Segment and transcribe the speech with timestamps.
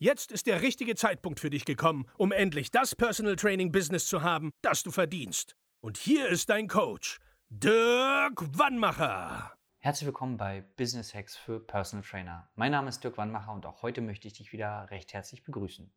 [0.00, 4.22] Jetzt ist der richtige Zeitpunkt für dich gekommen, um endlich das Personal Training Business zu
[4.22, 5.56] haben, das du verdienst.
[5.80, 7.18] Und hier ist dein Coach,
[7.48, 9.52] Dirk Wannmacher.
[9.80, 12.48] Herzlich willkommen bei Business Hacks für Personal Trainer.
[12.54, 15.92] Mein Name ist Dirk Wannmacher und auch heute möchte ich dich wieder recht herzlich begrüßen.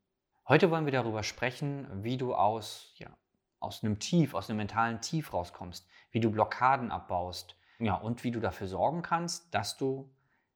[0.48, 3.15] Heute wollen wir darüber sprechen, wie du aus, ja,
[3.59, 8.31] aus einem Tief, aus einem mentalen Tief rauskommst, wie du Blockaden abbaust ja, und wie
[8.31, 10.12] du dafür sorgen kannst, dass du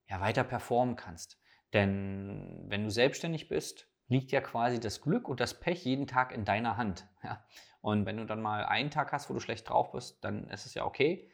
[0.09, 1.37] ja, weiter performen kannst.
[1.75, 6.31] Denn wenn du selbstständig bist, liegt ja quasi das Glück und das Pech jeden Tag
[6.31, 7.05] in deiner Hand.
[7.23, 7.43] Ja?
[7.81, 10.65] Und wenn du dann mal einen Tag hast, wo du schlecht drauf bist, dann ist
[10.65, 11.29] es ja okay.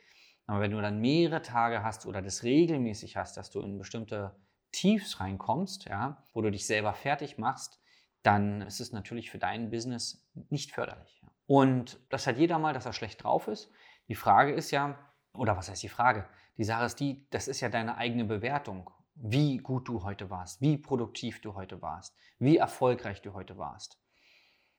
[0.47, 4.35] Aber wenn du dann mehrere Tage hast oder das regelmäßig hast, dass du in bestimmte
[4.71, 7.79] Tiefs reinkommst, ja, wo du dich selber fertig machst,
[8.23, 11.21] dann ist es natürlich für dein Business nicht förderlich.
[11.45, 13.69] Und das hat jeder mal, dass er schlecht drauf ist.
[14.07, 14.97] Die Frage ist ja,
[15.33, 16.27] oder was heißt die Frage?
[16.57, 18.89] Die Sache ist die, das ist ja deine eigene Bewertung
[19.23, 23.99] wie gut du heute warst, wie produktiv du heute warst, wie erfolgreich du heute warst.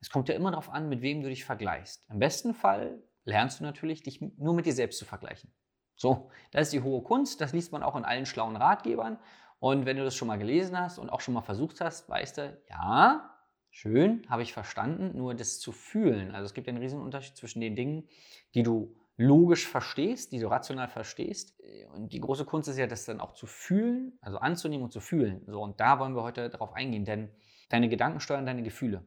[0.01, 2.05] Es kommt ja immer darauf an, mit wem du dich vergleichst.
[2.09, 5.53] Im besten Fall lernst du natürlich, dich nur mit dir selbst zu vergleichen.
[5.95, 9.17] So, das ist die hohe Kunst, das liest man auch in allen schlauen Ratgebern.
[9.59, 12.37] Und wenn du das schon mal gelesen hast und auch schon mal versucht hast, weißt
[12.39, 13.33] du, ja,
[13.69, 16.35] schön, habe ich verstanden, nur das zu fühlen.
[16.35, 18.09] Also es gibt einen riesen Unterschied zwischen den Dingen,
[18.55, 21.59] die du logisch verstehst, die du rational verstehst.
[21.93, 24.99] Und die große Kunst ist ja, das dann auch zu fühlen, also anzunehmen und zu
[24.99, 25.43] fühlen.
[25.47, 27.29] So, und da wollen wir heute darauf eingehen, denn
[27.69, 29.05] deine Gedanken steuern deine Gefühle.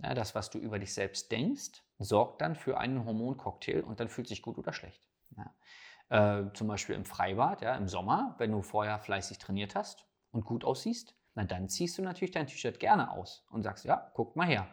[0.00, 4.08] Ja, das, was du über dich selbst denkst, sorgt dann für einen Hormoncocktail und dann
[4.08, 5.08] fühlt sich gut oder schlecht.
[5.36, 5.54] Ja.
[6.10, 10.44] Äh, zum Beispiel im Freibad, ja, im Sommer, wenn du vorher fleißig trainiert hast und
[10.44, 14.36] gut aussiehst, na, dann ziehst du natürlich dein T-Shirt gerne aus und sagst, ja, guck
[14.36, 14.68] mal her,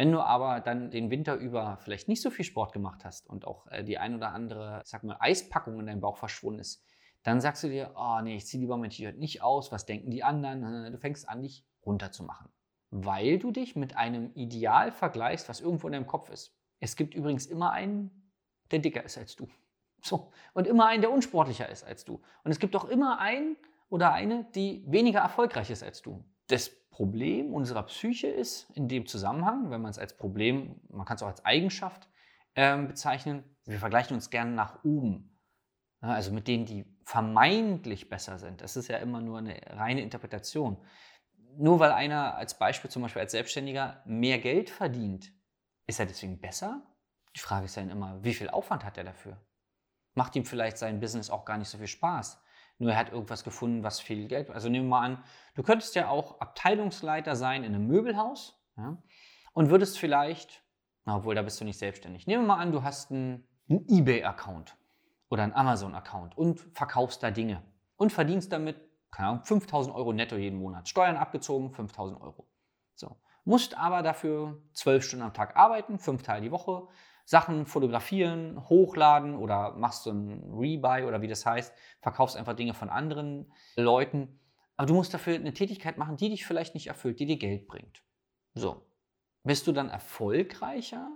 [0.00, 3.46] wenn du aber dann den Winter über vielleicht nicht so viel Sport gemacht hast und
[3.46, 6.82] auch äh, die ein oder andere, sag mal, Eispackung in deinem Bauch verschwunden ist,
[7.22, 10.10] dann sagst du dir, oh nee, ich ziehe lieber mein T-Shirt nicht aus, was denken
[10.10, 10.86] die anderen?
[10.86, 12.48] Äh, du fängst an, dich runterzumachen.
[12.88, 16.56] Weil du dich mit einem Ideal vergleichst, was irgendwo in deinem Kopf ist.
[16.78, 18.32] Es gibt übrigens immer einen,
[18.70, 19.48] der dicker ist als du.
[20.02, 20.32] So.
[20.54, 22.22] Und immer einen, der unsportlicher ist als du.
[22.42, 23.58] Und es gibt auch immer einen
[23.90, 26.24] oder eine, die weniger erfolgreich ist als du.
[26.50, 31.14] Das Problem unserer Psyche ist in dem Zusammenhang, wenn man es als Problem, man kann
[31.14, 32.08] es auch als Eigenschaft
[32.54, 35.38] äh, bezeichnen, wir vergleichen uns gerne nach oben.
[36.02, 38.62] Ja, also mit denen, die vermeintlich besser sind.
[38.62, 40.76] Das ist ja immer nur eine reine Interpretation.
[41.56, 45.32] Nur weil einer als Beispiel zum Beispiel als Selbstständiger mehr Geld verdient,
[45.86, 46.82] ist er deswegen besser?
[47.36, 49.40] Die Frage ist dann immer, wie viel Aufwand hat er dafür?
[50.14, 52.42] Macht ihm vielleicht sein Business auch gar nicht so viel Spaß?
[52.80, 54.50] Nur er hat irgendwas gefunden, was viel Geld.
[54.50, 55.24] Also nehmen wir mal an,
[55.54, 58.96] du könntest ja auch Abteilungsleiter sein in einem Möbelhaus ja,
[59.52, 60.64] und würdest vielleicht,
[61.04, 62.26] obwohl da bist du nicht selbstständig.
[62.26, 64.76] Nehmen wir mal an, du hast einen, einen eBay-Account
[65.28, 67.62] oder einen Amazon-Account und verkaufst da Dinge
[67.96, 68.76] und verdienst damit,
[69.10, 70.88] keine Ahnung, 5000 Euro netto jeden Monat.
[70.88, 72.48] Steuern abgezogen, 5000 Euro.
[72.94, 73.20] So.
[73.44, 76.88] Musst aber dafür zwölf Stunden am Tag arbeiten, fünf Tage die Woche,
[77.30, 82.74] Sachen fotografieren, hochladen oder machst so ein Rebuy oder wie das heißt, verkaufst einfach Dinge
[82.74, 84.40] von anderen Leuten.
[84.76, 87.68] Aber du musst dafür eine Tätigkeit machen, die dich vielleicht nicht erfüllt, die dir Geld
[87.68, 88.02] bringt.
[88.54, 88.84] So.
[89.44, 91.08] Bist du dann erfolgreicher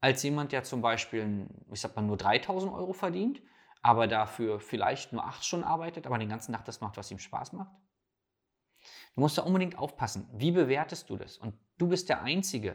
[0.00, 3.40] als jemand, der zum Beispiel, ich sag mal, nur 3000 Euro verdient,
[3.82, 7.20] aber dafür vielleicht nur acht Stunden arbeitet, aber den ganzen Tag das macht, was ihm
[7.20, 7.70] Spaß macht?
[9.14, 10.28] Du musst da unbedingt aufpassen.
[10.32, 11.38] Wie bewertest du das?
[11.38, 12.74] Und du bist der Einzige,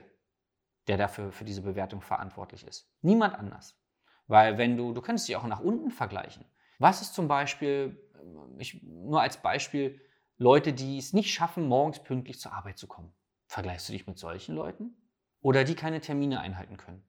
[0.88, 2.90] der dafür für diese Bewertung verantwortlich ist.
[3.02, 3.80] Niemand anders.
[4.28, 6.46] Weil wenn du, du könntest dich auch nach unten vergleichen.
[6.80, 10.02] Was ist zum Beispiel, äh, ich, nur als Beispiel,
[10.38, 13.14] Leute, die es nicht schaffen, morgens pünktlich zur Arbeit zu kommen?
[13.48, 14.96] Vergleichst du dich mit solchen Leuten?
[15.42, 17.04] Oder die keine Termine einhalten können?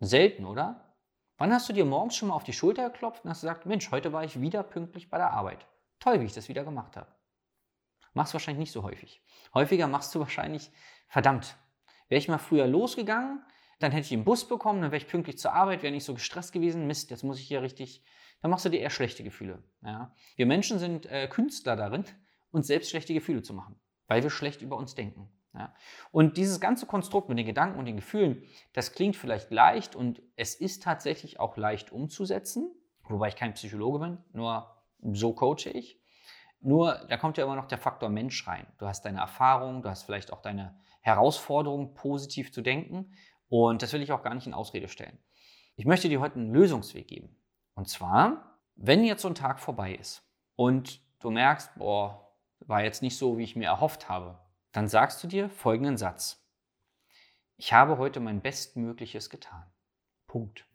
[0.00, 0.96] Selten, oder?
[1.36, 3.90] Wann hast du dir morgens schon mal auf die Schulter geklopft und hast gesagt, Mensch,
[3.90, 5.66] heute war ich wieder pünktlich bei der Arbeit.
[5.98, 7.12] Toll, wie ich das wieder gemacht habe.
[8.12, 9.20] Machst du wahrscheinlich nicht so häufig.
[9.52, 10.70] Häufiger machst du wahrscheinlich,
[11.08, 11.56] verdammt,
[12.08, 13.42] Wäre ich mal früher losgegangen,
[13.80, 16.14] dann hätte ich einen Bus bekommen, dann wäre ich pünktlich zur Arbeit, wäre nicht so
[16.14, 16.86] gestresst gewesen.
[16.86, 18.02] Mist, jetzt muss ich hier richtig.
[18.40, 19.62] Dann machst du dir eher schlechte Gefühle.
[19.82, 20.14] Ja?
[20.36, 22.04] Wir Menschen sind äh, Künstler darin,
[22.50, 25.30] uns selbst schlechte Gefühle zu machen, weil wir schlecht über uns denken.
[25.54, 25.74] Ja?
[26.10, 28.42] Und dieses ganze Konstrukt mit den Gedanken und den Gefühlen,
[28.72, 32.70] das klingt vielleicht leicht und es ist tatsächlich auch leicht umzusetzen,
[33.08, 36.00] wobei ich kein Psychologe bin, nur so coache ich.
[36.60, 38.66] Nur, da kommt ja immer noch der Faktor Mensch rein.
[38.78, 43.14] Du hast deine Erfahrung, du hast vielleicht auch deine Herausforderung, positiv zu denken.
[43.48, 45.18] Und das will ich auch gar nicht in Ausrede stellen.
[45.76, 47.36] Ich möchte dir heute einen Lösungsweg geben.
[47.74, 53.02] Und zwar, wenn jetzt so ein Tag vorbei ist und du merkst, boah, war jetzt
[53.02, 54.38] nicht so, wie ich mir erhofft habe,
[54.72, 56.42] dann sagst du dir folgenden Satz.
[57.56, 59.70] Ich habe heute mein Bestmögliches getan.
[60.26, 60.66] Punkt.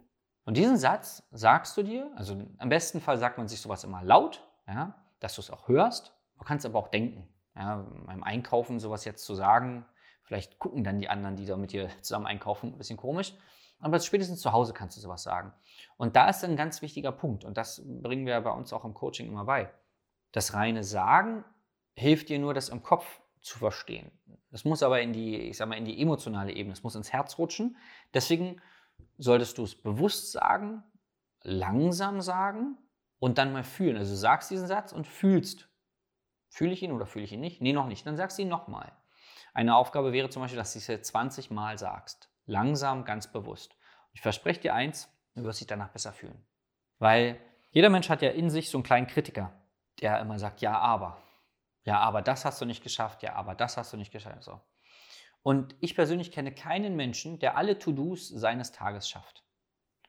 [0.45, 4.03] Und diesen Satz sagst du dir, also am besten Fall sagt man sich sowas immer
[4.03, 6.13] laut, ja, dass du es auch hörst.
[6.37, 7.27] Du kannst aber auch denken.
[7.55, 9.85] Ja, beim Einkaufen sowas jetzt zu sagen,
[10.29, 13.33] vielleicht gucken dann die anderen, die da mit dir zusammen einkaufen, ein bisschen komisch.
[13.79, 15.51] Aber spätestens zu Hause kannst du sowas sagen.
[15.97, 17.45] Und da ist ein ganz wichtiger Punkt.
[17.45, 19.73] Und das bringen wir bei uns auch im Coaching immer bei.
[20.31, 21.43] Das reine Sagen
[21.95, 24.11] hilft dir nur, das im Kopf zu verstehen.
[24.51, 27.11] Das muss aber in die, ich sag mal, in die emotionale Ebene, es muss ins
[27.11, 27.75] Herz rutschen.
[28.13, 28.61] Deswegen
[29.17, 30.83] solltest du es bewusst sagen,
[31.41, 32.77] langsam sagen
[33.17, 33.97] und dann mal fühlen.
[33.97, 35.69] Also du sagst diesen Satz und fühlst.
[36.49, 37.61] Fühle ich ihn oder fühle ich ihn nicht?
[37.61, 38.05] Nee, noch nicht.
[38.05, 38.91] Dann sagst du ihn nochmal.
[39.53, 42.29] Eine Aufgabe wäre zum Beispiel, dass du es jetzt 20 Mal sagst.
[42.45, 43.75] Langsam, ganz bewusst.
[44.13, 46.45] Ich verspreche dir eins, du wirst dich danach besser fühlen.
[46.97, 47.39] Weil
[47.71, 49.53] jeder Mensch hat ja in sich so einen kleinen Kritiker,
[50.01, 51.21] der immer sagt, ja, aber.
[51.83, 53.23] Ja, aber das hast du nicht geschafft.
[53.23, 54.43] Ja, aber das hast du nicht geschafft.
[54.43, 54.59] So.
[55.43, 59.43] Und ich persönlich kenne keinen Menschen, der alle To-Dos seines Tages schafft.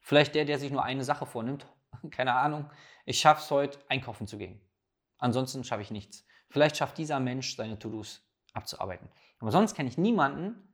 [0.00, 1.66] Vielleicht der, der sich nur eine Sache vornimmt.
[2.10, 2.70] Keine Ahnung.
[3.04, 4.60] Ich schaffe es heute, einkaufen zu gehen.
[5.18, 6.26] Ansonsten schaffe ich nichts.
[6.48, 9.08] Vielleicht schafft dieser Mensch seine To-Dos abzuarbeiten.
[9.40, 10.70] Aber sonst kenne ich niemanden,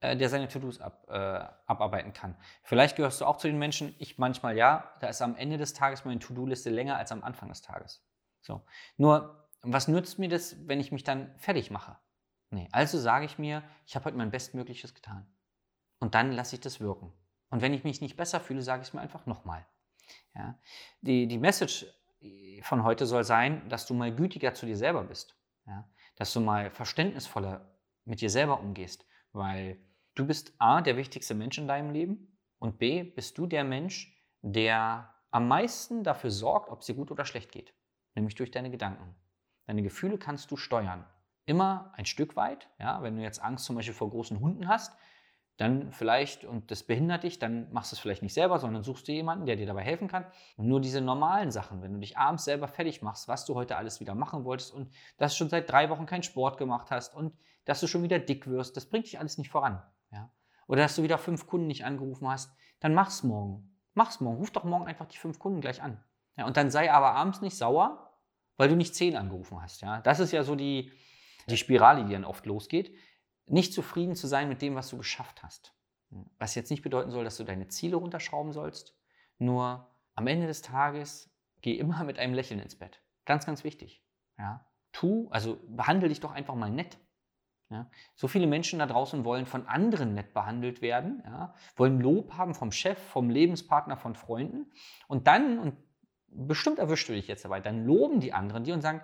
[0.00, 2.34] äh, der seine To-Dos ab, äh, abarbeiten kann.
[2.62, 5.74] Vielleicht gehörst du auch zu den Menschen, ich manchmal ja, da ist am Ende des
[5.74, 8.02] Tages meine To-Do-Liste länger als am Anfang des Tages.
[8.40, 8.62] So.
[8.96, 11.98] Nur, was nützt mir das, wenn ich mich dann fertig mache?
[12.48, 15.30] Nee, also sage ich mir, ich habe heute mein Bestmögliches getan.
[16.00, 17.12] Und dann lasse ich das wirken.
[17.50, 19.66] Und wenn ich mich nicht besser fühle, sage ich es mir einfach nochmal.
[20.34, 20.58] Ja?
[21.02, 21.86] Die, die Message
[22.62, 25.36] von heute soll sein, dass du mal gütiger zu dir selber bist.
[25.66, 25.88] Ja?
[26.16, 27.70] Dass du mal verständnisvoller
[28.10, 29.06] mit dir selber umgehst.
[29.32, 29.78] Weil
[30.16, 34.14] du bist A, der wichtigste Mensch in deinem Leben und B, bist du der Mensch,
[34.42, 37.72] der am meisten dafür sorgt, ob es dir gut oder schlecht geht.
[38.14, 39.14] Nämlich durch deine Gedanken.
[39.66, 41.06] Deine Gefühle kannst du steuern.
[41.46, 42.68] Immer ein Stück weit.
[42.80, 43.00] Ja?
[43.02, 44.92] Wenn du jetzt Angst zum Beispiel vor großen Hunden hast,
[45.56, 49.06] dann vielleicht, und das behindert dich, dann machst du es vielleicht nicht selber, sondern suchst
[49.06, 50.24] dir jemanden, der dir dabei helfen kann.
[50.56, 53.76] Und nur diese normalen Sachen, wenn du dich abends selber fertig machst, was du heute
[53.76, 57.14] alles wieder machen wolltest und dass du schon seit drei Wochen keinen Sport gemacht hast
[57.14, 59.82] und dass du schon wieder dick wirst, das bringt dich alles nicht voran.
[60.10, 60.32] Ja?
[60.66, 63.76] Oder dass du wieder fünf Kunden nicht angerufen hast, dann mach's morgen.
[63.94, 64.38] Mach's morgen.
[64.38, 66.02] Ruf doch morgen einfach die fünf Kunden gleich an.
[66.36, 68.16] Ja, und dann sei aber abends nicht sauer,
[68.56, 69.82] weil du nicht zehn angerufen hast.
[69.82, 70.00] Ja?
[70.00, 70.92] Das ist ja so die,
[71.48, 72.94] die Spirale, die dann oft losgeht.
[73.46, 75.74] Nicht zufrieden zu sein mit dem, was du geschafft hast.
[76.38, 78.96] Was jetzt nicht bedeuten soll, dass du deine Ziele runterschrauben sollst.
[79.38, 83.02] Nur am Ende des Tages geh immer mit einem Lächeln ins Bett.
[83.24, 84.04] Ganz, ganz wichtig.
[84.38, 84.66] Ja?
[84.92, 86.98] Tu, also behandle dich doch einfach mal nett.
[87.70, 87.88] Ja?
[88.14, 91.54] So viele Menschen da draußen wollen von anderen nett behandelt werden, ja?
[91.76, 94.70] wollen Lob haben vom Chef, vom Lebenspartner, von Freunden.
[95.08, 95.76] Und dann, und
[96.28, 99.02] bestimmt erwischst du dich jetzt dabei, dann loben die anderen die und sagen,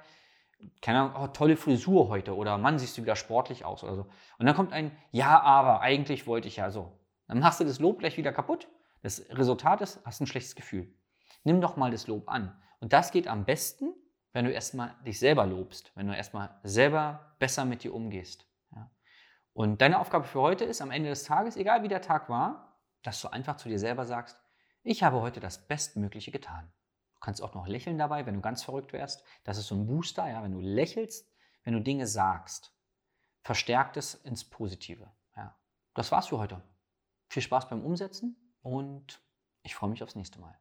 [0.81, 4.07] keine Ahnung, oh, tolle Frisur heute oder Mann, siehst du wieder sportlich aus oder so.
[4.39, 6.99] Und dann kommt ein, ja, aber eigentlich wollte ich ja so.
[7.29, 8.69] Dann machst du das Lob gleich wieder kaputt.
[9.03, 10.93] Das Resultat ist, hast ein schlechtes Gefühl.
[11.45, 12.57] Nimm doch mal das Lob an.
[12.81, 13.95] Und das geht am besten,
[14.33, 18.47] wenn du erstmal dich selber lobst, wenn du erstmal selber besser mit dir umgehst.
[19.57, 22.77] Und deine Aufgabe für heute ist, am Ende des Tages, egal wie der Tag war,
[23.03, 24.39] dass du einfach zu dir selber sagst,
[24.83, 26.71] ich habe heute das Bestmögliche getan.
[27.15, 29.25] Du kannst auch noch lächeln dabei, wenn du ganz verrückt wärst.
[29.45, 31.35] Das ist so ein Booster, ja, wenn du lächelst,
[31.65, 32.77] wenn du Dinge sagst,
[33.41, 35.11] verstärkt es ins Positive.
[35.35, 35.57] Ja.
[35.95, 36.61] Das war's für heute.
[37.31, 39.23] Viel Spaß beim Umsetzen und
[39.63, 40.61] ich freue mich aufs nächste Mal.